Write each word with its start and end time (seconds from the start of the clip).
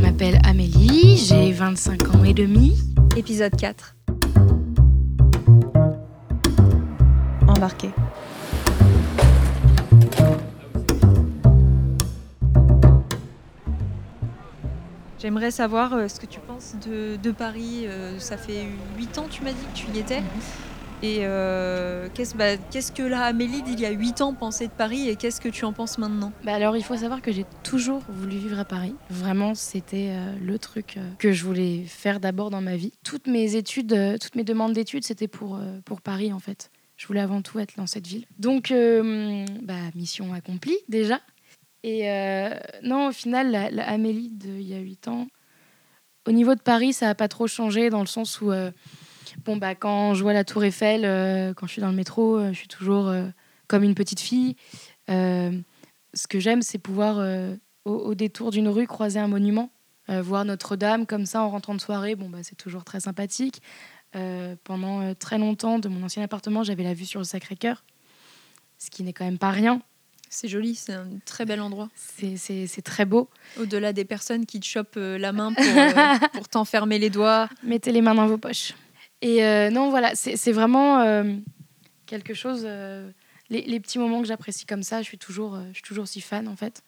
m'appelle 0.00 0.38
Amélie, 0.44 1.16
j'ai 1.16 1.52
25 1.52 2.14
ans 2.14 2.24
et 2.24 2.34
demi. 2.34 2.78
Épisode 3.16 3.56
4. 3.56 3.96
Embarqué. 7.46 7.90
J'aimerais 15.18 15.50
savoir 15.50 15.94
euh, 15.94 16.08
ce 16.08 16.20
que 16.20 16.26
tu 16.26 16.38
penses 16.38 16.76
de, 16.86 17.16
de 17.16 17.30
Paris. 17.32 17.86
Euh, 17.86 18.18
ça 18.18 18.36
fait 18.36 18.66
8 18.96 19.18
ans, 19.18 19.26
tu 19.28 19.42
m'as 19.42 19.52
dit 19.52 19.66
que 19.74 19.76
tu 19.76 19.86
y 19.94 19.98
étais. 19.98 20.22
Et 21.00 21.18
euh, 21.20 22.08
qu'est-ce 22.12 22.36
bah, 22.36 22.56
qu'est-ce 22.56 22.90
que 22.90 23.04
la 23.04 23.22
Amélie 23.22 23.62
d'il 23.62 23.78
y 23.78 23.86
a 23.86 23.90
8 23.90 24.20
ans 24.20 24.34
pensait 24.34 24.66
de 24.66 24.72
Paris 24.72 25.08
et 25.08 25.14
qu'est-ce 25.14 25.40
que 25.40 25.48
tu 25.48 25.64
en 25.64 25.72
penses 25.72 25.96
maintenant? 25.96 26.32
Bah 26.42 26.54
alors 26.54 26.76
il 26.76 26.82
faut 26.82 26.96
savoir 26.96 27.22
que 27.22 27.30
j'ai 27.30 27.46
toujours 27.62 28.02
voulu 28.08 28.36
vivre 28.36 28.58
à 28.58 28.64
Paris. 28.64 28.96
Vraiment 29.08 29.54
c'était 29.54 30.08
euh, 30.10 30.34
le 30.42 30.58
truc 30.58 30.96
euh, 30.96 31.08
que 31.20 31.30
je 31.30 31.44
voulais 31.44 31.84
faire 31.86 32.18
d'abord 32.18 32.50
dans 32.50 32.60
ma 32.60 32.74
vie. 32.74 32.92
Toutes 33.04 33.28
mes 33.28 33.54
études, 33.54 33.96
toutes 34.20 34.34
mes 34.34 34.42
demandes 34.42 34.72
d'études 34.72 35.04
c'était 35.04 35.28
pour, 35.28 35.60
pour 35.84 36.00
Paris 36.00 36.32
en 36.32 36.40
fait. 36.40 36.72
Je 36.96 37.06
voulais 37.06 37.20
avant 37.20 37.42
tout 37.42 37.60
être 37.60 37.76
dans 37.76 37.86
cette 37.86 38.08
ville. 38.08 38.24
Donc 38.40 38.72
bah, 39.62 39.74
mission 39.94 40.34
accomplie 40.34 40.78
déjà. 40.88 41.20
Et 41.84 42.08
non 42.82 43.08
au 43.08 43.12
final 43.12 43.52
la, 43.52 43.70
la 43.70 43.88
Amélie 43.88 44.30
d'il 44.30 44.62
y 44.62 44.74
a 44.74 44.80
8 44.80 45.06
ans, 45.06 45.28
au 46.26 46.32
niveau 46.32 46.56
de 46.56 46.60
Paris 46.60 46.92
ça 46.92 47.06
n'a 47.06 47.14
pas 47.14 47.28
trop 47.28 47.46
changé 47.46 47.88
dans 47.88 48.00
le 48.00 48.06
sens 48.06 48.40
où... 48.40 48.50
Bon, 49.44 49.56
bah, 49.56 49.74
quand 49.74 50.14
je 50.14 50.22
vois 50.22 50.32
la 50.32 50.44
Tour 50.44 50.64
Eiffel, 50.64 51.04
euh, 51.04 51.54
quand 51.54 51.66
je 51.66 51.72
suis 51.72 51.80
dans 51.82 51.90
le 51.90 51.96
métro, 51.96 52.36
euh, 52.36 52.52
je 52.52 52.58
suis 52.58 52.68
toujours 52.68 53.08
euh, 53.08 53.26
comme 53.66 53.82
une 53.82 53.94
petite 53.94 54.20
fille. 54.20 54.56
Ce 55.08 56.26
que 56.28 56.40
j'aime, 56.40 56.62
c'est 56.62 56.78
pouvoir, 56.78 57.18
au, 57.84 57.92
au 57.92 58.14
détour 58.14 58.50
d'une 58.50 58.68
rue, 58.68 58.86
croiser 58.86 59.18
un 59.20 59.28
monument, 59.28 59.70
voir 60.08 60.44
Notre-Dame 60.44 61.06
comme 61.06 61.26
ça 61.26 61.42
en 61.42 61.50
rentrant 61.50 61.74
de 61.74 61.80
soirée. 61.80 62.14
Bon, 62.16 62.28
bah, 62.30 62.38
c'est 62.42 62.56
toujours 62.56 62.84
très 62.84 63.00
sympathique. 63.00 63.60
Pendant 64.64 65.14
très 65.14 65.38
longtemps, 65.38 65.78
de 65.78 65.88
mon 65.88 66.02
ancien 66.04 66.22
appartement, 66.22 66.62
j'avais 66.64 66.82
la 66.82 66.94
vue 66.94 67.04
sur 67.04 67.20
le 67.20 67.24
Sacré-Cœur, 67.24 67.84
ce 68.78 68.90
qui 68.90 69.02
n'est 69.02 69.12
quand 69.12 69.24
même 69.26 69.38
pas 69.38 69.50
rien. 69.50 69.80
C'est 70.30 70.48
joli, 70.48 70.74
c'est 70.74 70.92
un 70.92 71.06
très 71.24 71.44
bel 71.46 71.60
endroit. 71.60 71.88
C'est- 71.94 72.82
très 72.82 73.04
beau. 73.06 73.28
Au-delà 73.58 73.92
des 73.92 74.04
personnes 74.04 74.44
qui 74.46 74.60
te 74.60 74.66
chopent 74.66 74.96
la 74.98 75.32
main 75.32 75.52
pour, 75.52 75.64
pour 76.32 76.48
t'enfermer 76.48 76.98
les 76.98 77.10
doigts. 77.10 77.48
Mettez 77.62 77.92
les 77.92 78.00
mains 78.02 78.14
dans 78.14 78.26
vos 78.26 78.38
poches. 78.38 78.74
Et 79.22 79.44
euh, 79.44 79.70
non, 79.70 79.90
voilà, 79.90 80.12
c'est 80.14 80.52
vraiment 80.52 81.00
euh, 81.00 81.34
quelque 82.06 82.34
chose. 82.34 82.62
euh, 82.64 83.10
les, 83.50 83.62
les 83.62 83.80
petits 83.80 83.98
moments 83.98 84.20
que 84.20 84.28
j'apprécie 84.28 84.66
comme 84.66 84.82
ça, 84.82 85.00
je 85.00 85.06
suis 85.06 85.16
toujours, 85.18 85.58
je 85.68 85.74
suis 85.74 85.82
toujours 85.82 86.06
si 86.06 86.20
fan 86.20 86.46
en 86.48 86.56
fait. 86.56 86.82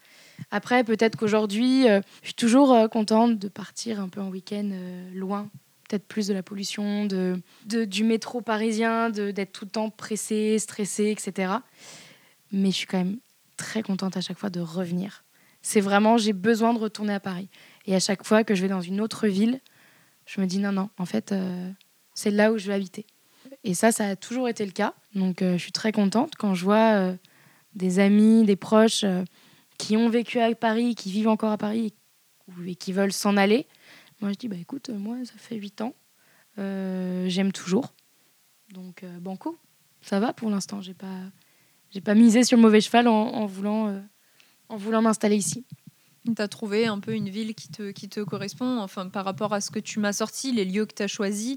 Après, 0.50 0.84
peut-être 0.84 1.16
qu'aujourd'hui, 1.16 1.84
je 1.86 2.02
suis 2.22 2.34
toujours 2.34 2.76
contente 2.90 3.38
de 3.38 3.48
partir 3.48 3.98
un 3.98 4.08
peu 4.10 4.20
en 4.20 4.28
week-end 4.28 4.70
loin. 5.14 5.48
Peut-être 5.88 6.06
plus 6.06 6.26
de 6.28 6.34
la 6.34 6.42
pollution, 6.42 7.06
de, 7.06 7.40
de- 7.64 7.84
du 7.86 8.04
métro 8.04 8.42
parisien, 8.42 9.08
d'être 9.10 9.52
tout 9.52 9.64
le 9.64 9.70
temps 9.70 9.88
pressée, 9.90 10.58
stressée, 10.58 11.10
etc. 11.10 11.54
Mais 12.52 12.70
je 12.70 12.76
suis 12.76 12.86
quand 12.86 12.98
même 12.98 13.18
très 13.56 13.82
contente 13.82 14.16
à 14.18 14.20
chaque 14.20 14.38
fois 14.38 14.50
de 14.50 14.60
revenir. 14.60 15.24
C'est 15.62 15.80
vraiment, 15.80 16.18
j'ai 16.18 16.32
besoin 16.34 16.74
de 16.74 16.78
retourner 16.78 17.14
à 17.14 17.20
Paris. 17.20 17.48
Et 17.86 17.94
à 17.94 18.00
chaque 18.00 18.24
fois 18.24 18.44
que 18.44 18.54
je 18.54 18.62
vais 18.62 18.68
dans 18.68 18.80
une 18.82 19.00
autre 19.00 19.26
ville, 19.28 19.60
je 20.26 20.40
me 20.42 20.46
dis 20.46 20.58
non, 20.58 20.72
non, 20.72 20.90
en 20.98 21.06
fait, 21.06 21.32
c'est 22.14 22.30
là 22.30 22.52
où 22.52 22.58
je 22.58 22.66
vais 22.66 22.74
habiter. 22.74 23.06
Et 23.64 23.74
ça, 23.74 23.92
ça 23.92 24.08
a 24.08 24.16
toujours 24.16 24.48
été 24.48 24.64
le 24.64 24.72
cas. 24.72 24.94
Donc, 25.14 25.42
euh, 25.42 25.54
je 25.54 25.62
suis 25.62 25.72
très 25.72 25.92
contente 25.92 26.32
quand 26.38 26.54
je 26.54 26.64
vois 26.64 26.94
euh, 26.94 27.16
des 27.74 27.98
amis, 27.98 28.44
des 28.44 28.56
proches 28.56 29.04
euh, 29.04 29.24
qui 29.78 29.96
ont 29.96 30.08
vécu 30.08 30.40
à 30.40 30.54
Paris, 30.54 30.94
qui 30.94 31.10
vivent 31.10 31.28
encore 31.28 31.52
à 31.52 31.58
Paris 31.58 31.92
et 32.66 32.74
qui 32.74 32.92
veulent 32.92 33.12
s'en 33.12 33.36
aller. 33.36 33.66
Moi, 34.20 34.32
je 34.32 34.36
dis, 34.36 34.48
bah 34.48 34.56
écoute, 34.58 34.90
moi, 34.90 35.16
ça 35.24 35.34
fait 35.36 35.56
8 35.56 35.82
ans. 35.82 35.94
J'aime 36.56 37.52
toujours. 37.52 37.94
Donc, 38.74 39.04
banco, 39.20 39.56
ça 40.02 40.20
va 40.20 40.34
pour 40.34 40.50
l'instant. 40.50 40.82
J'ai 40.82 40.92
pas, 40.92 41.20
j'ai 41.90 42.02
pas 42.02 42.14
misé 42.14 42.44
sur 42.44 42.58
le 42.58 42.62
mauvais 42.62 42.82
cheval 42.82 43.08
en, 43.08 43.46
voulant, 43.46 44.02
en 44.68 44.76
voulant 44.76 45.00
m'installer 45.00 45.36
ici. 45.36 45.64
Tu 46.26 46.42
as 46.42 46.48
trouvé 46.48 46.86
un 46.86 46.98
peu 47.00 47.14
une 47.14 47.30
ville 47.30 47.54
qui 47.54 47.68
te, 47.68 47.92
qui 47.92 48.10
te 48.10 48.20
correspond. 48.20 48.78
Enfin, 48.80 49.08
par 49.08 49.24
rapport 49.24 49.54
à 49.54 49.62
ce 49.62 49.70
que 49.70 49.78
tu 49.78 50.00
m'as 50.00 50.12
sorti, 50.12 50.52
les 50.52 50.66
lieux 50.66 50.84
que 50.84 50.94
tu 50.94 51.02
as 51.02 51.08
choisis, 51.08 51.56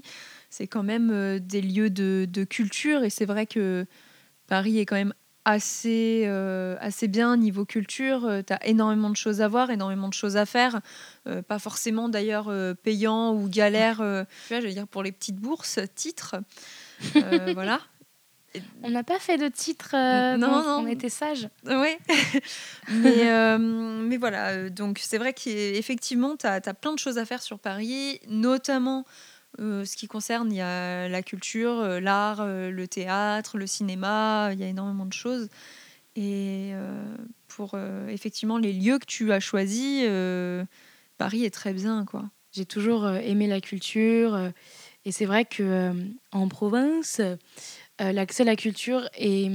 c'est 0.54 0.68
quand 0.68 0.84
même 0.84 1.10
euh, 1.10 1.40
des 1.40 1.60
lieux 1.60 1.90
de, 1.90 2.28
de 2.30 2.44
culture. 2.44 3.02
Et 3.02 3.10
c'est 3.10 3.24
vrai 3.24 3.44
que 3.44 3.86
Paris 4.46 4.78
est 4.78 4.86
quand 4.86 4.94
même 4.94 5.14
assez, 5.44 6.22
euh, 6.26 6.76
assez 6.80 7.08
bien 7.08 7.36
niveau 7.36 7.64
culture. 7.64 8.30
tu 8.46 8.52
as 8.52 8.66
énormément 8.66 9.10
de 9.10 9.16
choses 9.16 9.40
à 9.40 9.48
voir, 9.48 9.70
énormément 9.70 10.08
de 10.08 10.14
choses 10.14 10.36
à 10.36 10.46
faire. 10.46 10.80
Euh, 11.26 11.42
pas 11.42 11.58
forcément 11.58 12.08
d'ailleurs 12.08 12.48
euh, 12.48 12.72
payant 12.72 13.34
ou 13.34 13.48
galère. 13.48 14.00
euh, 14.00 14.24
je 14.48 14.54
veux 14.54 14.72
dire 14.72 14.86
pour 14.86 15.02
les 15.02 15.12
petites 15.12 15.36
bourses, 15.36 15.80
titres. 15.96 16.36
Euh, 17.16 17.52
voilà. 17.54 17.80
On 18.82 18.90
n'a 18.90 19.02
pas 19.02 19.18
fait 19.18 19.36
de 19.36 19.48
titre. 19.48 19.94
euh, 19.94 20.36
Non, 20.36 20.62
non. 20.62 20.84
On 20.84 20.86
était 20.86 21.08
sages. 21.08 21.48
Oui, 21.66 21.96
mais, 22.88 23.28
euh, 23.32 23.58
mais 23.58 24.16
voilà, 24.16 24.50
euh, 24.50 24.70
donc 24.70 25.00
c'est 25.02 25.18
vrai 25.18 25.32
qu'effectivement, 25.32 26.36
tu 26.36 26.46
as, 26.46 26.60
plein 26.60 26.92
de 26.92 26.98
choses 26.98 27.18
à 27.18 27.24
faire 27.24 27.42
sur 27.42 27.58
Paris, 27.58 28.20
notamment 28.28 29.04
euh, 29.60 29.84
ce 29.84 29.96
qui 29.96 30.08
concerne 30.08 30.50
il 30.52 30.56
y 30.56 30.60
a 30.60 31.08
la 31.08 31.22
culture, 31.22 31.78
euh, 31.78 32.00
l'art, 32.00 32.40
euh, 32.40 32.70
le 32.70 32.88
théâtre, 32.88 33.56
le 33.56 33.66
cinéma, 33.66 34.50
il 34.52 34.58
y 34.58 34.64
a 34.64 34.66
énormément 34.66 35.06
de 35.06 35.12
choses. 35.12 35.48
Et 36.16 36.72
pour 37.48 37.76
effectivement 38.08 38.56
les 38.56 38.72
lieux 38.72 39.00
que 39.00 39.04
tu 39.04 39.32
as 39.32 39.40
choisis, 39.40 40.04
Paris 41.18 41.44
est 41.44 41.52
très 41.52 41.72
bien, 41.72 42.04
quoi. 42.04 42.30
J'ai 42.52 42.66
toujours 42.66 43.08
aimé 43.08 43.48
la 43.48 43.60
culture. 43.60 44.38
et 45.04 45.10
c'est 45.10 45.24
vrai 45.24 45.44
que 45.44 45.92
en 46.30 46.46
province, 46.46 47.20
l'accès 47.98 48.44
à 48.44 48.46
la 48.46 48.54
culture 48.54 49.08
est 49.18 49.50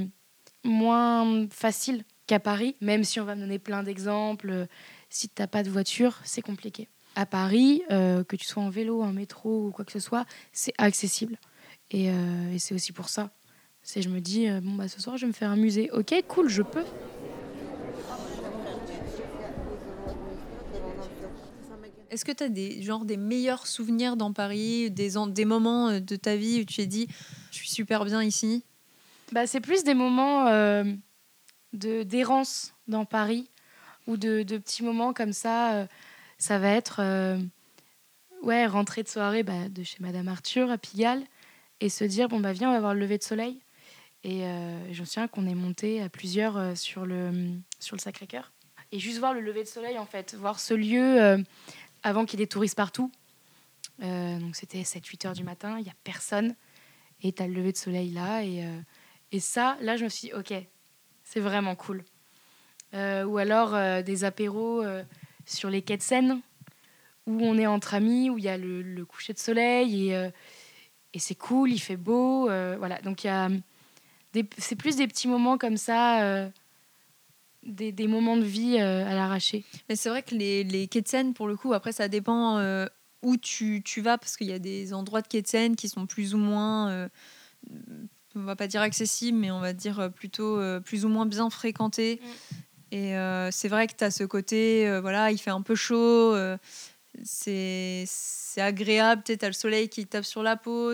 moins 0.66 1.48
facile 1.50 2.04
qu'à 2.28 2.42
Paris, 2.42 2.76
même 2.82 3.06
si 3.06 3.22
on 3.22 3.26
va 3.26 3.36
me 3.36 3.42
donner 3.42 3.60
plein 3.60 3.84
d'exemples. 3.84 4.68
Si 5.10 5.30
tu 5.30 5.42
n'as 5.42 5.48
pas 5.48 5.64
de 5.64 5.70
voiture, 5.70 6.20
c'est 6.26 6.42
compliqué. 6.42 6.90
À 7.20 7.26
Paris, 7.26 7.82
euh, 7.92 8.24
que 8.24 8.38
tu 8.38 8.46
sois 8.46 8.64
en 8.64 8.70
vélo, 8.70 9.02
en 9.02 9.12
métro 9.12 9.66
ou 9.68 9.72
quoi 9.72 9.84
que 9.84 9.92
ce 9.92 10.00
soit, 10.00 10.26
c'est 10.54 10.72
accessible. 10.78 11.38
Et, 11.92 12.10
euh, 12.10 12.54
et 12.54 12.60
c'est 12.60 12.74
aussi 12.74 12.94
pour 12.94 13.10
ça. 13.10 13.30
C'est 13.82 14.02
je 14.02 14.08
me 14.08 14.22
dis, 14.22 14.48
euh, 14.48 14.62
bon, 14.62 14.76
bah, 14.76 14.88
ce 14.88 15.02
soir, 15.02 15.18
je 15.18 15.24
vais 15.24 15.28
me 15.28 15.34
faire 15.34 15.52
un 15.52 15.58
musée. 15.58 15.92
Ok, 15.92 16.16
cool, 16.30 16.48
je 16.48 16.62
peux. 16.62 16.86
Est-ce 22.10 22.24
que 22.24 22.32
tu 22.32 22.42
as 22.42 22.48
des, 22.48 22.82
genre, 22.84 23.04
des 23.04 23.18
meilleurs 23.18 23.68
souvenirs 23.68 24.16
dans 24.16 24.32
Paris, 24.32 24.90
des, 24.90 25.16
des 25.28 25.46
moments 25.46 26.00
de 26.00 26.16
ta 26.16 26.38
vie 26.38 26.62
où 26.62 26.64
tu 26.64 26.78
t'es 26.78 26.88
dit, 26.88 27.10
je 27.52 27.58
suis 27.58 27.70
super 27.70 28.06
bien 28.06 28.24
ici? 28.24 28.64
Bah, 29.34 29.46
c'est 29.46 29.60
plus 29.60 29.84
des 29.84 29.94
moments 29.94 30.46
de 30.46 32.04
d'errance 32.04 32.74
dans 32.88 33.04
Paris 33.04 33.50
ou 34.08 34.16
de, 34.16 34.44
de 34.44 34.58
petits 34.58 34.84
moments 34.84 35.12
comme 35.12 35.34
ça. 35.34 35.86
Ça 36.40 36.58
va 36.58 36.70
être 36.70 37.02
euh, 37.02 37.38
ouais, 38.42 38.66
rentrer 38.66 39.04
de 39.04 39.10
soirée 39.10 39.44
bah, 39.44 39.70
de 39.70 39.84
chez 39.84 39.98
Madame 40.00 40.30
Arthur 40.30 40.72
à 40.72 40.78
Pigalle 40.78 41.24
et 41.82 41.90
se 41.90 42.04
dire 42.06 42.28
bon 42.30 42.40
bah 42.40 42.54
viens 42.54 42.70
on 42.70 42.74
va 42.74 42.80
voir 42.80 42.94
le 42.94 43.02
lever 43.02 43.18
de 43.18 43.24
soleil. 43.24 43.62
Et 44.24 44.46
euh, 44.46 44.94
je 44.94 45.02
me 45.02 45.06
souviens 45.06 45.28
qu'on 45.28 45.46
est 45.46 45.56
monté 45.56 46.02
à 46.02 46.10
plusieurs 46.10 46.58
euh, 46.58 46.76
sur 46.76 47.06
le 47.06 47.52
sur 47.80 47.96
le 47.96 48.02
Sacré-Cœur 48.02 48.52
et 48.92 49.00
juste 49.00 49.20
voir 49.20 49.34
le 49.34 49.42
lever 49.42 49.64
de 49.64 49.68
soleil 49.68 50.00
en 50.00 50.06
fait, 50.06 50.34
voir 50.34 50.60
ce 50.60 50.74
lieu 50.74 51.44
avant 52.02 52.26
qu'il 52.26 52.40
y 52.40 52.42
ait 52.42 52.46
des 52.46 52.50
touristes 52.50 52.76
partout. 52.76 53.12
Donc 54.00 54.56
c'était 54.56 54.82
7-8 54.82 55.28
heures 55.28 55.34
du 55.34 55.44
matin, 55.44 55.78
il 55.80 55.86
y 55.86 55.90
a 55.90 55.96
personne 56.04 56.56
et 57.22 57.32
tu 57.32 57.44
as 57.44 57.48
le 57.48 57.54
lever 57.54 57.72
de 57.72 57.78
soleil 57.78 58.10
là 58.10 58.44
et 58.44 58.66
et 59.32 59.40
ça, 59.40 59.78
là, 59.82 59.96
je 59.96 60.06
me 60.06 60.10
suis 60.10 60.30
dit, 60.30 60.34
ok, 60.34 60.56
c'est 61.24 61.40
vraiment 61.40 61.76
cool. 61.76 62.04
Ou 62.94 63.38
alors 63.38 64.02
des 64.02 64.24
apéros 64.24 64.84
sur 65.50 65.70
les 65.70 65.82
quais 65.82 65.98
de 65.98 66.02
Seine, 66.02 66.42
où 67.28 67.40
on 67.42 67.58
est 67.58 67.68
entre 67.68 67.94
amis, 67.94 68.30
où 68.30 68.38
il 68.38 68.44
y 68.44 68.50
a 68.50 68.58
le, 68.58 68.82
le 68.82 69.06
coucher 69.06 69.34
de 69.34 69.40
soleil, 69.40 70.08
et, 70.10 70.16
euh, 70.16 70.30
et 71.14 71.20
c'est 71.20 71.36
cool, 71.36 71.72
il 71.72 71.80
fait 71.80 71.98
beau. 71.98 72.50
euh, 72.50 72.76
voilà, 72.78 73.00
donc 73.02 73.24
il 73.24 73.28
y 73.28 73.30
a 73.30 73.50
des- 74.34 74.48
c'est 74.58 74.76
plus 74.76 74.96
des 74.96 75.08
petits 75.08 75.28
moments 75.28 75.58
comme 75.58 75.78
ça, 75.78 76.24
euh, 76.24 76.50
des, 77.64 77.92
des 77.92 78.08
moments 78.08 78.38
de 78.38 78.44
vie 78.44 78.80
à 78.80 79.14
l'arraché. 79.14 79.64
Mais 79.90 79.96
c'est 79.96 80.10
vrai 80.10 80.24
que 80.24 80.34
les, 80.36 80.64
les 80.64 80.88
quais 80.88 81.02
de 81.02 81.08
Seine, 81.08 81.34
pour 81.34 81.48
le 81.48 81.56
coup, 81.58 81.74
après, 81.74 81.92
ça 81.92 82.08
dépend 82.08 82.60
où 83.22 83.36
tu, 83.38 83.82
tu 83.84 84.02
vas, 84.02 84.18
parce 84.18 84.38
qu'il 84.38 84.48
y 84.48 84.54
a 84.54 84.60
des 84.60 84.94
endroits 84.94 85.22
de 85.22 85.28
quais 85.28 85.42
de 85.42 85.48
Seine 85.48 85.76
qui 85.76 85.90
sont 85.90 86.06
plus 86.06 86.34
ou 86.34 86.38
moins, 86.38 87.10
on 88.36 88.42
va 88.44 88.56
pas 88.56 88.68
dire 88.68 88.82
accessibles, 88.82 89.38
mais 89.38 89.52
on 89.52 89.60
va 89.60 89.74
dire 89.74 90.10
plutôt 90.16 90.58
euh, 90.58 90.80
plus 90.80 91.04
ou 91.04 91.10
moins 91.10 91.26
bien 91.26 91.50
fréquentés. 91.50 92.22
Et 92.92 93.16
euh, 93.16 93.50
c'est 93.52 93.68
vrai 93.68 93.88
que 93.88 93.94
tu 93.96 94.04
as 94.04 94.12
ce 94.12 94.24
côté, 94.24 94.88
euh, 94.88 95.00
voilà, 95.02 95.32
il 95.32 95.38
fait 95.38 95.52
un 95.52 95.62
peu 95.62 95.76
chaud, 95.76 96.34
euh, 96.34 96.58
c'est 97.24 98.04
c'est 98.08 98.62
agréable, 98.62 99.22
tu 99.24 99.38
as 99.40 99.48
le 99.48 99.54
soleil 99.54 99.90
qui 99.90 100.06
tape 100.08 100.26
sur 100.26 100.42
la 100.44 100.56
peau, 100.56 100.94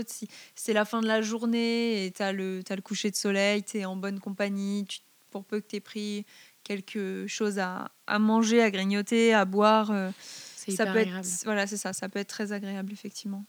c'est 0.55 0.73
la 0.73 0.83
fin 0.85 1.01
de 1.01 1.07
la 1.07 1.21
journée 1.21 2.05
et 2.05 2.11
tu 2.11 2.21
as, 2.21 2.33
le 2.33 2.61
coucher 2.83 3.11
de 3.11 3.15
soleil, 3.15 3.63
tu 3.63 3.77
es 3.79 3.85
en 3.85 3.95
bonne 3.95 4.19
compagnie, 4.19 4.85
tu- 4.85 4.99
pour 5.31 5.45
peu 5.45 5.59
que 5.61 5.67
tu 5.67 5.77
aies 5.77 5.81
pris 5.81 6.25
quelque 6.63 7.27
chose 7.27 7.59
à, 7.59 7.91
à 8.07 8.19
manger, 8.19 8.61
à 8.61 8.71
grignoter, 8.71 9.33
à 9.33 9.45
boire. 9.45 9.91
euh, 9.91 10.09
ça 10.57 10.71
hyper 10.71 10.91
peut 10.93 10.99
agréable. 10.99 11.19
être, 11.27 11.43
voilà, 11.45 11.67
c'est 11.67 11.77
ça, 11.77 11.93
ça 11.93 12.09
peut 12.09 12.19
être 12.19 12.27
très 12.29 12.51
agréable 12.51 12.91
effectivement. 12.91 13.45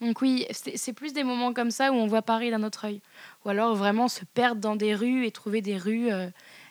Donc 0.00 0.20
oui, 0.20 0.44
c'est 0.50 0.76
c'est 0.76 0.92
plus 0.92 1.12
des 1.14 1.24
moments 1.24 1.54
comme 1.54 1.70
ça 1.70 1.90
où 1.90 1.94
on 1.94 2.06
voit 2.06 2.20
Paris 2.22 2.50
d'un 2.50 2.62
autre 2.62 2.84
œil. 2.86 3.00
Ou 3.44 3.48
alors 3.48 3.74
vraiment 3.76 4.08
se 4.08 4.24
perdre 4.26 4.60
dans 4.60 4.76
des 4.76 4.94
rues 4.94 5.24
et 5.24 5.30
trouver 5.30 5.62
des 5.62 5.78
rues, 5.78 6.10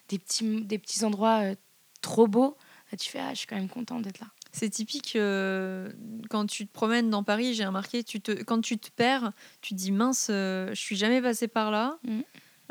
des, 0.10 0.20
petits, 0.20 0.64
des 0.64 0.78
petits 0.78 1.04
endroits 1.04 1.44
euh, 1.44 1.56
trop 2.02 2.28
beaux. 2.28 2.58
Là, 2.92 2.98
tu 2.98 3.10
fais, 3.10 3.20
ah, 3.20 3.32
je 3.34 3.40
suis 3.40 3.48
quand 3.48 3.56
même 3.56 3.70
contente 3.70 4.04
d'être 4.04 4.20
là. 4.20 4.28
C'est 4.52 4.70
typique 4.70 5.16
euh, 5.16 5.92
quand 6.30 6.46
tu 6.46 6.66
te 6.66 6.72
promènes 6.72 7.10
dans 7.10 7.24
Paris, 7.24 7.54
j'ai 7.56 7.66
remarqué, 7.66 8.04
tu 8.04 8.22
te, 8.22 8.32
quand 8.32 8.62
tu 8.62 8.78
te 8.78 8.90
perds, 8.90 9.34
tu 9.62 9.74
te 9.74 9.80
dis 9.80 9.92
mince, 9.92 10.28
euh, 10.30 10.70
je 10.70 10.80
suis 10.80 10.96
jamais 10.96 11.22
passée 11.22 11.50
par 11.50 11.72
là. 11.72 12.00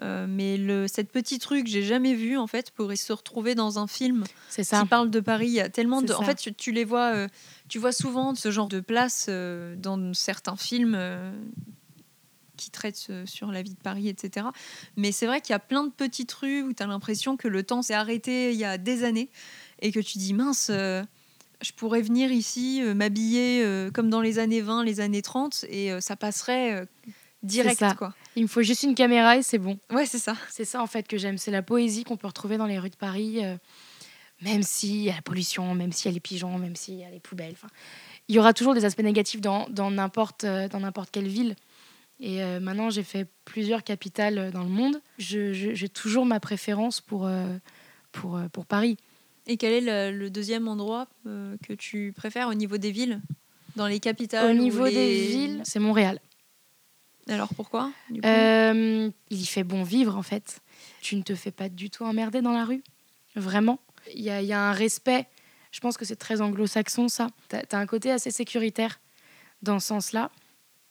Euh, 0.02 0.26
mais 0.28 0.56
le, 0.56 0.88
cette 0.88 1.12
petite 1.12 1.44
rue 1.44 1.62
que 1.62 1.70
j'ai 1.70 1.82
jamais 1.82 2.14
vue, 2.14 2.36
en 2.36 2.46
fait, 2.46 2.70
pourrait 2.72 2.96
se 2.96 3.12
retrouver 3.12 3.54
dans 3.54 3.78
un 3.78 3.87
film 3.87 4.25
C'est 4.48 4.64
ça. 4.64 4.82
qui 4.82 4.88
parle 4.88 5.10
de 5.10 5.20
Paris. 5.20 5.46
Il 5.46 5.52
y 5.52 5.60
a 5.60 5.69
tellement 5.69 6.02
de. 6.02 6.12
En 6.12 6.22
fait, 6.22 6.34
tu, 6.34 6.52
tu 6.52 6.72
les 6.72 6.84
vois, 6.84 7.14
euh, 7.14 7.28
tu 7.69 7.78
vois 7.78 7.92
souvent 7.92 8.34
ce 8.34 8.50
genre 8.50 8.69
de 8.69 8.80
place 8.80 9.26
euh, 9.28 9.76
dans 9.76 10.12
certains 10.12 10.56
films 10.56 10.98
qui 12.56 12.70
traitent 12.70 13.06
euh, 13.10 13.26
sur 13.26 13.50
la 13.50 13.62
vie 13.62 13.74
de 13.74 13.80
Paris, 13.80 14.08
etc. 14.08 14.46
Mais 14.96 15.12
c'est 15.12 15.26
vrai 15.26 15.40
qu'il 15.40 15.52
y 15.52 15.56
a 15.56 15.60
plein 15.60 15.84
de 15.84 15.90
petites 15.92 16.32
rues 16.32 16.62
où 16.62 16.72
tu 16.72 16.82
as 16.82 16.86
l'impression 16.86 17.36
que 17.36 17.48
le 17.48 17.62
temps 17.62 17.82
s'est 17.82 17.94
arrêté 17.94 18.52
il 18.52 18.58
y 18.58 18.64
a 18.64 18.78
des 18.78 19.04
années 19.04 19.30
et 19.80 19.92
que 19.92 20.00
tu 20.00 20.18
dis 20.18 20.34
mince. 20.34 20.68
euh, 20.70 21.02
je 21.62 21.72
pourrais 21.72 22.02
venir 22.02 22.30
ici, 22.30 22.82
euh, 22.82 22.94
m'habiller 22.94 23.62
euh, 23.64 23.90
comme 23.90 24.10
dans 24.10 24.20
les 24.20 24.38
années 24.38 24.60
20, 24.60 24.84
les 24.84 25.00
années 25.00 25.22
30, 25.22 25.64
et 25.68 25.98
ça 26.00 26.16
passerait 26.16 26.86
direct, 27.42 27.78
ça. 27.78 27.94
quoi. 27.94 28.14
Il 28.36 28.42
me 28.42 28.48
faut 28.48 28.62
juste 28.62 28.82
une 28.82 28.94
caméra 28.94 29.36
et 29.36 29.42
c'est 29.42 29.58
bon. 29.58 29.78
Ouais, 29.90 30.06
c'est 30.06 30.18
ça. 30.18 30.36
C'est 30.50 30.64
ça 30.64 30.82
en 30.82 30.86
fait 30.86 31.06
que 31.06 31.16
j'aime. 31.16 31.38
C'est 31.38 31.50
la 31.50 31.62
poésie 31.62 32.04
qu'on 32.04 32.16
peut 32.16 32.26
retrouver 32.26 32.56
dans 32.56 32.66
les 32.66 32.78
rues 32.78 32.90
de 32.90 32.96
Paris, 32.96 33.40
même 34.42 34.62
s'il 34.62 35.02
y 35.02 35.10
a 35.10 35.14
la 35.14 35.22
pollution, 35.22 35.74
même 35.74 35.92
s'il 35.92 36.10
y 36.10 36.12
a 36.12 36.14
les 36.14 36.20
pigeons, 36.20 36.58
même 36.58 36.76
s'il 36.76 36.94
y 36.94 37.04
a 37.04 37.10
les 37.10 37.20
poubelles. 37.20 37.54
Il 38.28 38.34
y 38.34 38.38
aura 38.38 38.52
toujours 38.52 38.74
des 38.74 38.84
aspects 38.84 39.02
négatifs 39.02 39.40
dans 39.40 39.90
n'importe 39.90 40.44
dans 40.44 40.80
n'importe 40.80 41.10
quelle 41.10 41.28
ville. 41.28 41.56
Et 42.20 42.43
euh, 42.43 42.61
maintenant, 42.61 42.90
j'ai 42.90 43.02
fait 43.02 43.28
plusieurs 43.44 43.82
capitales 43.82 44.38
euh, 44.38 44.50
dans 44.50 44.62
le 44.62 44.69
monde. 44.69 45.00
J'ai 45.19 45.88
toujours 45.88 46.26
ma 46.26 46.40
préférence 46.40 47.00
pour, 47.00 47.26
euh, 47.26 47.56
pour, 48.12 48.40
pour 48.52 48.66
Paris. 48.66 48.96
Et 49.46 49.56
quel 49.56 49.72
est 49.72 50.11
le, 50.12 50.16
le 50.16 50.31
deuxième 50.31 50.69
endroit 50.69 51.06
euh, 51.26 51.56
que 51.66 51.72
tu 51.75 52.12
préfères 52.16 52.49
au 52.49 52.55
niveau 52.55 52.78
des 52.78 52.90
villes? 52.90 53.20
Dans 53.76 53.87
les 53.87 54.00
capitales 54.00 54.50
Au 54.50 54.55
niveau 54.55 54.84
les- 54.84 54.93
des 54.93 55.26
villes, 55.26 55.61
c'est 55.64 55.81
Montréal. 55.81 56.20
Alors 57.28 57.49
pourquoi 57.55 57.90
du 58.11 58.20
coup? 58.20 58.26
Euh, 58.26 59.11
il 59.31 59.40
y 59.40 59.46
fait 59.46 59.64
bon 59.64 59.82
vivre 59.82 60.16
en 60.16 60.22
fait. 60.22 60.61
Tu 61.00 61.16
ne 61.16 61.22
te 61.22 61.34
fais 61.34 61.50
pas 61.50 61.69
du 61.69 61.90
tout 61.90 62.05
emmerder 62.05 62.43
dans 62.43 62.52
la 62.52 62.64
rue. 62.64 62.82
Vraiment. 63.34 63.81
Il 64.14 64.22
y 64.22 64.31
a, 64.31 64.43
il 64.43 64.46
y 64.46 64.52
a 64.52 64.61
un 64.61 64.72
respect. 64.72 65.26
Je 65.72 65.81
pense 65.81 65.96
que 65.96 66.05
c'est 66.05 66.16
très 66.16 66.40
anglo-saxon 66.40 67.08
ça. 67.08 67.28
Tu 67.49 67.56
as, 67.56 67.78
un 67.78 67.87
côté 67.87 68.11
assez 68.11 68.31
sécuritaire 68.31 69.00
dans 69.62 69.81
ce 69.81 69.88
sens-là. 69.88 70.31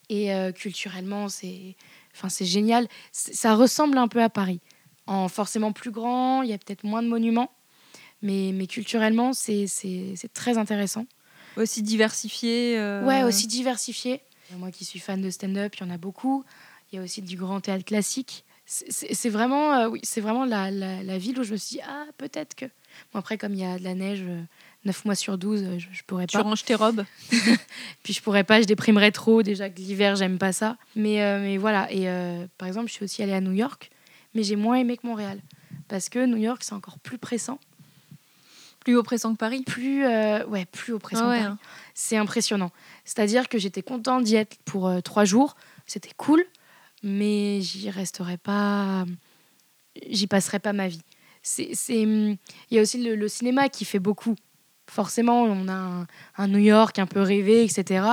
Et 0.10 0.34
euh, 0.34 0.52
culturellement, 0.52 1.30
c'est 1.30 1.76
enfin, 2.16 2.28
génial. 2.46 2.88
Ça 3.12 3.56
ressemble 3.56 3.98
un 3.98 4.08
peu 4.08 4.22
à 4.22 4.30
Paris. 4.30 4.60
En 5.08 5.28
forcément 5.28 5.72
plus 5.72 5.92
grand, 5.92 6.44
il 6.44 6.50
y 6.50 6.54
a 6.54 6.58
peut-être 6.58 6.84
moins 6.84 7.04
de 7.04 7.08
monuments. 7.08 7.52
Mais, 8.22 8.52
mais 8.54 8.68
culturellement, 8.68 9.34
c'est 9.34 9.68
très 10.34 10.58
intéressant. 10.58 11.06
Aussi 11.58 11.84
diversifié 11.84 12.78
euh, 12.78 13.06
Ouais, 13.06 13.24
aussi 13.24 13.48
diversifié. 13.48 14.22
Moi 14.58 14.72
qui 14.72 14.86
suis 14.86 15.00
fan 15.00 15.22
de 15.22 15.30
stand-up, 15.30 15.76
il 15.76 15.84
y 15.84 15.88
en 15.88 15.90
a 15.90 15.98
beaucoup. 15.98 16.44
Il 16.92 16.98
y 16.98 17.00
a 17.00 17.04
aussi 17.04 17.22
du 17.22 17.36
grand 17.36 17.60
théâtre 17.60 17.86
classique. 17.86 18.46
C'est- 18.90 19.30
vraiment, 19.30 19.74
euh, 19.76 19.88
oui, 19.90 20.00
c'est 20.04 20.22
vraiment 20.22 20.46
la, 20.46 20.72
la- 20.72 21.04
la 21.04 21.18
ville 21.20 21.38
où 21.40 21.44
je 21.44 21.52
me 21.52 21.58
suis 21.58 21.76
dit, 21.78 21.82
ah, 21.88 22.06
peut-être 22.18 22.56
que. 22.56 22.66
Bon, 23.12 23.20
après, 23.20 23.38
comme 23.38 23.54
il 23.54 23.60
y 23.60 23.66
a 23.66 23.78
de 23.78 23.84
la 23.84 23.94
neige, 23.94 24.24
euh, 24.28 24.42
9 24.86 25.06
mois 25.06 25.16
sur 25.16 25.38
12, 25.38 25.64
euh, 25.64 25.80
je, 25.80 25.88
je 25.92 26.04
pourrais 26.04 26.26
Tu 26.28 26.38
pas. 26.38 26.44
ranges 26.44 26.64
tes 26.64 26.74
robes. 26.76 27.06
Puis 28.04 28.14
je 28.14 28.22
pourrais 28.22 28.44
pas, 28.44 28.62
je 28.62 28.66
déprimerais 28.66 29.12
trop. 29.12 29.44
Déjà 29.44 29.70
que 29.70 29.78
l'hiver, 29.80 30.16
j'aime 30.16 30.38
pas 30.40 30.54
ça. 30.54 30.78
Mais, 30.96 31.22
euh, 31.24 31.40
mais 31.40 31.58
voilà. 31.58 31.88
Et 31.92 32.06
par 32.58 32.68
exemple, 32.68 32.88
je 32.88 32.94
suis 32.94 33.04
aussi 33.04 33.22
allée 33.22 33.34
à 33.34 33.42
New 33.42 33.52
York, 33.54 33.90
mais 34.34 34.42
j'ai 34.44 34.56
moins 34.56 34.76
aimé 34.78 34.98
que 34.98 35.06
Montréal. 35.06 35.40
Parce 35.88 36.10
que 36.10 36.26
New 36.26 36.38
York, 36.38 36.64
c'est 36.64 36.74
encore 36.74 36.98
plus 37.00 37.18
pressant. 37.20 37.60
Plus 38.80 38.98
oppressant 38.98 39.34
que 39.34 39.38
Paris. 39.38 39.64
Plus, 39.66 40.06
ouais, 40.06 40.66
plus 40.72 40.94
oppressant 40.94 41.26
Ah 41.26 41.30
ouais, 41.30 41.38
que 41.38 41.44
Paris. 41.44 41.54
hein. 41.54 41.60
C'est 41.94 42.18
impressionnant. 42.18 42.72
C'est-à-dire 43.06 43.48
que 43.50 43.58
j'étais 43.58 43.82
contente 43.82 44.24
d'y 44.24 44.36
être 44.36 44.58
pour 44.66 44.92
trois 45.04 45.26
jours. 45.26 45.56
C'était 45.86 46.12
cool, 46.18 46.44
mais 47.04 47.62
j'y 47.62 47.90
resterai 47.90 48.38
pas. 48.38 49.06
J'y 50.10 50.28
passerai 50.28 50.60
pas 50.60 50.74
ma 50.74 50.88
vie. 50.88 51.02
C'est, 51.42 51.72
c'est, 51.74 52.02
il 52.02 52.38
y 52.72 52.80
a 52.80 52.82
aussi 52.82 53.04
le, 53.04 53.16
le 53.16 53.28
cinéma 53.28 53.70
qui 53.70 53.86
fait 53.86 54.00
beaucoup. 54.00 54.36
Forcément, 54.90 55.44
on 55.44 55.68
a 55.68 55.74
un, 55.74 56.08
un 56.38 56.48
New 56.48 56.60
York 56.60 56.98
un 57.00 57.06
peu 57.06 57.22
rêvé, 57.22 57.64
etc. 57.64 58.06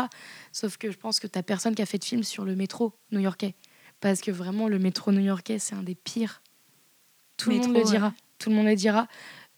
Sauf 0.53 0.77
que 0.77 0.91
je 0.91 0.97
pense 0.97 1.21
que 1.21 1.27
t'as 1.27 1.43
personne 1.43 1.75
qui 1.75 1.83
a 1.83 1.87
fait 1.87 1.99
de 1.99 2.05
film 2.05 2.23
sur 2.25 2.45
le 2.45 2.57
métro 2.57 2.93
new-yorkais. 3.13 3.55
Parce 4.01 4.21
que 4.21 4.31
vraiment, 4.31 4.69
le 4.69 4.79
métro 4.79 5.13
new-yorkais, 5.13 5.59
c'est 5.59 5.75
un 5.75 5.83
des 5.83 5.95
pires. 5.95 6.43
Tout 7.37 7.51
le 7.51 7.57
monde 7.57 7.73
le 7.73 7.79
ouais. 7.79 7.85
dira. 7.85 8.15
Tout 8.39 8.51
le 8.51 8.57
monde 8.57 8.67
le 8.67 8.75
dira. 8.75 9.07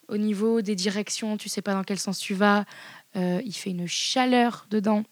Au 0.08 0.16
niveau 0.16 0.60
des 0.60 0.74
directions, 0.74 1.36
tu 1.36 1.48
sais 1.48 1.62
pas 1.62 1.72
dans 1.72 1.84
quel 1.84 1.98
sens 1.98 2.18
tu 2.18 2.34
vas. 2.34 2.64
Euh, 3.16 3.40
il 3.44 3.52
fait 3.52 3.70
une 3.70 3.86
chaleur 3.86 4.66
dedans. 4.70 5.04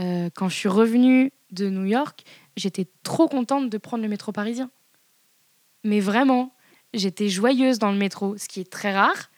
Euh, 0.00 0.30
quand 0.34 0.48
je 0.48 0.54
suis 0.54 0.68
revenue 0.68 1.32
de 1.50 1.68
New 1.68 1.84
York, 1.84 2.24
j'étais 2.56 2.86
trop 3.02 3.28
contente 3.28 3.70
de 3.70 3.78
prendre 3.78 4.02
le 4.02 4.08
métro 4.08 4.32
parisien. 4.32 4.70
Mais 5.84 6.00
vraiment, 6.00 6.54
j'étais 6.94 7.28
joyeuse 7.28 7.78
dans 7.78 7.92
le 7.92 7.98
métro, 7.98 8.36
ce 8.36 8.48
qui 8.48 8.60
est 8.60 8.70
très 8.70 8.92
rare. 8.92 9.30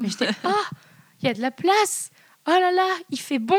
Mais 0.00 0.08
j'étais, 0.08 0.28
ah, 0.44 0.54
il 1.22 1.26
y 1.26 1.30
a 1.30 1.34
de 1.34 1.40
la 1.40 1.50
place. 1.50 2.10
Oh 2.46 2.50
là 2.50 2.72
là, 2.72 2.88
il 3.10 3.18
fait 3.18 3.38
bon. 3.38 3.56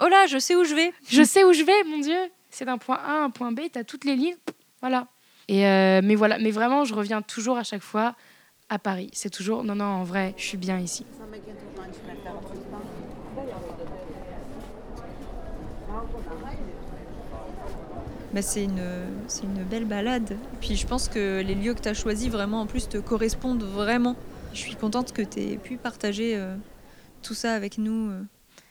Oh 0.00 0.08
là, 0.08 0.26
je 0.26 0.38
sais 0.38 0.54
où 0.54 0.64
je 0.64 0.74
vais. 0.74 0.92
Je 1.08 1.22
sais 1.22 1.44
où 1.44 1.52
je 1.52 1.62
vais, 1.62 1.84
mon 1.84 1.98
Dieu. 1.98 2.18
C'est 2.50 2.64
d'un 2.64 2.78
point 2.78 2.96
A 2.96 3.20
à 3.20 3.24
un 3.24 3.30
point 3.30 3.52
B, 3.52 3.60
tu 3.72 3.78
as 3.78 3.84
toutes 3.84 4.04
les 4.04 4.16
lignes. 4.16 4.36
Voilà. 4.80 5.08
Et 5.48 5.66
euh, 5.66 6.00
mais 6.02 6.14
voilà, 6.14 6.38
mais 6.38 6.50
vraiment, 6.50 6.84
je 6.84 6.94
reviens 6.94 7.22
toujours 7.22 7.56
à 7.56 7.64
chaque 7.64 7.82
fois 7.82 8.14
à 8.68 8.78
Paris. 8.78 9.10
C'est 9.12 9.30
toujours, 9.30 9.64
non, 9.64 9.74
non, 9.74 9.84
en 9.84 10.04
vrai, 10.04 10.34
je 10.36 10.44
suis 10.44 10.58
bien 10.58 10.78
ici. 10.78 11.06
Bah, 18.34 18.42
c'est 18.42 18.64
une, 18.64 18.82
c'est 19.26 19.44
une 19.44 19.64
belle 19.64 19.86
balade. 19.86 20.36
Puis 20.60 20.76
je 20.76 20.86
pense 20.86 21.08
que 21.08 21.40
les 21.40 21.54
lieux 21.54 21.74
que 21.74 21.80
tu 21.80 21.88
as 21.88 21.94
choisis 21.94 22.28
vraiment 22.28 22.60
en 22.60 22.66
plus 22.66 22.88
te 22.88 22.98
correspondent 22.98 23.62
vraiment. 23.64 24.16
Je 24.52 24.58
suis 24.58 24.76
contente 24.76 25.12
que 25.12 25.22
tu 25.22 25.40
aies 25.40 25.56
pu 25.56 25.76
partager 25.76 26.36
euh, 26.36 26.56
tout 27.22 27.34
ça 27.34 27.54
avec 27.54 27.78
nous, 27.78 28.10
euh, 28.10 28.22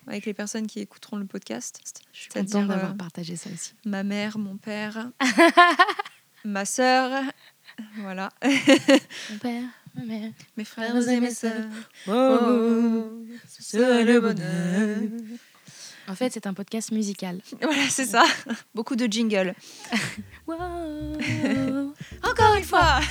avec 0.08 0.26
les 0.26 0.34
personnes 0.34 0.68
qui 0.68 0.80
écouteront 0.80 1.18
le 1.18 1.26
podcast. 1.26 1.80
Je 2.14 2.20
suis 2.22 2.30
contente 2.30 2.68
d'avoir 2.68 2.92
euh, 2.92 2.96
partagé 2.96 3.36
ça 3.36 3.50
aussi. 3.54 3.74
Ma 3.86 4.04
mère, 4.04 4.38
mon 4.38 4.58
père, 4.58 5.10
ma 6.46 6.66
sœur, 6.66 7.24
voilà, 8.00 8.30
Mon 8.44 9.38
père, 9.40 9.64
ma 9.96 10.04
mère. 10.06 10.32
mes 10.56 10.64
frères 10.66 11.10
et 11.10 11.20
mes 11.20 11.32
sœurs. 11.32 11.66
Oh, 12.08 13.24
c'est 13.48 14.04
le 14.04 14.20
bonheur. 14.20 14.98
En 16.10 16.16
fait, 16.16 16.32
c'est 16.32 16.48
un 16.48 16.54
podcast 16.54 16.92
musical. 16.92 17.40
Voilà, 17.62 17.82
c'est 17.90 18.06
ça. 18.06 18.24
Beaucoup 18.74 18.96
de 18.96 19.06
jingles. 19.06 19.54
Wow. 20.48 20.56
Encore 22.24 22.56
une 22.58 22.64
fois 22.64 23.02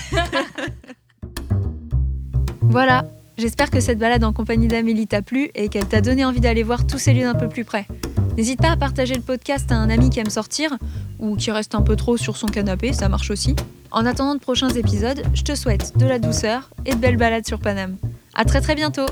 Voilà, 2.63 3.05
j'espère 3.37 3.69
que 3.71 3.79
cette 3.81 3.99
balade 3.99 4.25
en 4.25 4.33
compagnie 4.33 4.69
d'Amélie 4.69 5.07
t'a 5.07 5.21
plu 5.21 5.51
et 5.55 5.69
qu'elle 5.69 5.87
t'a 5.87 6.01
donné 6.01 6.25
envie 6.25 6.41
d'aller 6.41 6.63
voir 6.63 6.87
tous 6.87 6.97
ces 6.97 7.13
lieux 7.13 7.25
d'un 7.25 7.35
peu 7.35 7.51
plus 7.51 7.67
près. 7.67 7.87
N'hésite 8.39 8.59
pas 8.59 8.71
à 8.71 8.77
partager 8.79 9.15
le 9.15 9.21
podcast 9.21 9.71
à 9.71 9.75
un 9.75 9.91
ami 9.91 10.09
qui 10.09 10.19
aime 10.19 10.31
sortir 10.31 10.79
ou 11.19 11.37
qui 11.37 11.51
reste 11.51 11.75
un 11.75 11.83
peu 11.83 11.95
trop 11.95 12.17
sur 12.17 12.39
son 12.39 12.47
canapé, 12.47 12.95
ça 12.95 13.11
marche 13.11 13.31
aussi. 13.31 13.55
En 13.91 14.07
attendant 14.07 14.35
de 14.35 14.41
prochains 14.41 14.71
épisodes, 14.71 15.23
je 15.35 15.43
te 15.43 15.55
souhaite 15.55 15.99
de 15.99 16.07
la 16.07 16.19
douceur 16.19 16.71
et 16.87 16.95
de 16.95 16.97
belles 16.97 17.19
balades 17.19 17.47
sur 17.47 17.61
Paname. 17.61 17.99
À 18.35 18.47
très 18.47 18.63
très 18.63 18.75
bientôt 18.75 19.07